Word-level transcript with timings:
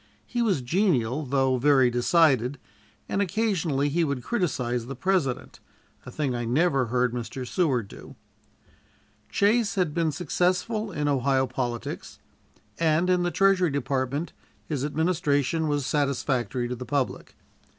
He 0.25 0.41
was 0.41 0.63
genial, 0.63 1.27
though 1.27 1.57
very 1.57 1.91
decided, 1.91 2.57
and 3.07 3.21
occasionally 3.21 3.87
he 3.87 4.03
would 4.03 4.23
criticise 4.23 4.87
the 4.87 4.95
President, 4.95 5.59
a 6.07 6.11
thing 6.11 6.33
I 6.33 6.43
never 6.43 6.87
heard 6.87 7.13
Mr. 7.13 7.47
Seward 7.47 7.87
do. 7.87 8.15
Chase 9.29 9.75
had 9.75 9.93
been 9.93 10.11
successful 10.11 10.91
in 10.91 11.07
Ohio 11.07 11.45
politics, 11.45 12.17
and 12.79 13.11
in 13.11 13.21
the 13.21 13.29
Treasury 13.29 13.69
Department 13.69 14.33
his 14.65 14.83
administration 14.83 15.67
was 15.67 15.85
satisfactory 15.85 16.67
to 16.67 16.75
the 16.75 16.83
public. 16.83 17.35